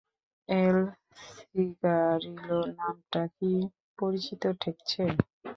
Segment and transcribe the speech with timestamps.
[0.49, 0.77] এল
[1.25, 3.51] Cigarillo নামটা কি
[3.99, 5.03] পরিচিত ঠেকছে?